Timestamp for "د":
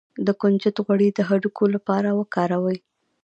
0.25-0.27, 1.13-1.19